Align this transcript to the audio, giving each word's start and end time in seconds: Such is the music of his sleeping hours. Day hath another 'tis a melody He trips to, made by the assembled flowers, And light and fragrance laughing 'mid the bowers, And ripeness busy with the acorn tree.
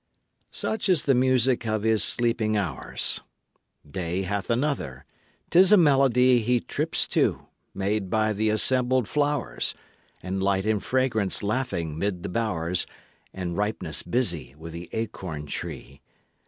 Such 0.49 0.89
is 0.89 1.03
the 1.03 1.13
music 1.13 1.67
of 1.67 1.83
his 1.83 2.03
sleeping 2.03 2.57
hours. 2.57 3.21
Day 3.87 4.23
hath 4.23 4.49
another 4.49 5.05
'tis 5.51 5.71
a 5.71 5.77
melody 5.77 6.39
He 6.39 6.59
trips 6.59 7.05
to, 7.09 7.45
made 7.75 8.09
by 8.09 8.33
the 8.33 8.49
assembled 8.49 9.07
flowers, 9.07 9.75
And 10.23 10.41
light 10.41 10.65
and 10.65 10.83
fragrance 10.83 11.43
laughing 11.43 11.99
'mid 11.99 12.23
the 12.23 12.29
bowers, 12.29 12.87
And 13.31 13.55
ripeness 13.55 14.01
busy 14.01 14.55
with 14.57 14.73
the 14.73 14.89
acorn 14.91 15.45
tree. 15.45 16.01